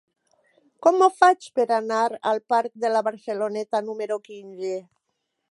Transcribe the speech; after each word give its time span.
Com 0.85 1.03
ho 1.05 1.09
faig 1.17 1.49
per 1.59 1.65
anar 1.77 1.99
al 2.31 2.41
parc 2.55 2.73
de 2.85 2.91
la 2.95 3.05
Barceloneta 3.09 3.83
número 3.91 4.19
quinze? 4.27 4.75